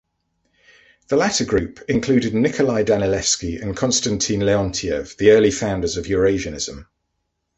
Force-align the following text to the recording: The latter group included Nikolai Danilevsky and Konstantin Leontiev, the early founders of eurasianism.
The 1.09 1.15
latter 1.15 1.45
group 1.45 1.79
included 1.87 2.33
Nikolai 2.33 2.81
Danilevsky 2.83 3.61
and 3.61 3.77
Konstantin 3.77 4.39
Leontiev, 4.39 5.15
the 5.17 5.29
early 5.29 5.51
founders 5.51 5.95
of 5.95 6.05
eurasianism. 6.07 6.87